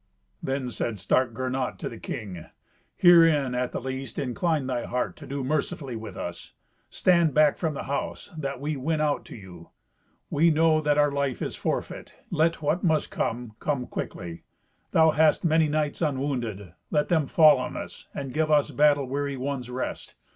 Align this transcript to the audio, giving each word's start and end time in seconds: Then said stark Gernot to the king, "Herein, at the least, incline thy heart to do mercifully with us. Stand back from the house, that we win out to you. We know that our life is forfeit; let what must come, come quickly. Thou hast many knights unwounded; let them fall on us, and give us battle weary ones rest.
Then 0.41 0.71
said 0.71 0.97
stark 0.97 1.31
Gernot 1.35 1.77
to 1.77 1.87
the 1.87 1.99
king, 1.99 2.47
"Herein, 2.95 3.53
at 3.53 3.71
the 3.71 3.79
least, 3.79 4.17
incline 4.17 4.65
thy 4.65 4.85
heart 4.85 5.15
to 5.17 5.27
do 5.27 5.43
mercifully 5.43 5.95
with 5.95 6.17
us. 6.17 6.53
Stand 6.89 7.35
back 7.35 7.55
from 7.59 7.75
the 7.75 7.83
house, 7.83 8.33
that 8.35 8.59
we 8.59 8.75
win 8.75 8.99
out 8.99 9.25
to 9.25 9.35
you. 9.35 9.69
We 10.31 10.49
know 10.49 10.81
that 10.81 10.97
our 10.97 11.11
life 11.11 11.39
is 11.43 11.55
forfeit; 11.55 12.15
let 12.31 12.63
what 12.63 12.83
must 12.83 13.11
come, 13.11 13.53
come 13.59 13.85
quickly. 13.85 14.41
Thou 14.89 15.11
hast 15.11 15.45
many 15.45 15.67
knights 15.67 16.01
unwounded; 16.01 16.73
let 16.89 17.09
them 17.09 17.27
fall 17.27 17.59
on 17.59 17.77
us, 17.77 18.07
and 18.11 18.33
give 18.33 18.49
us 18.49 18.71
battle 18.71 19.05
weary 19.05 19.37
ones 19.37 19.69
rest. 19.69 20.15